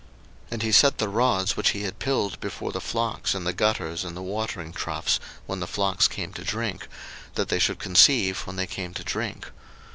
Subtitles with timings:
[0.45, 3.53] 01:030:038 And he set the rods which he had pilled before the flocks in the
[3.53, 6.87] gutters in the watering troughs when the flocks came to drink,
[7.35, 9.51] that they should conceive when they came to drink.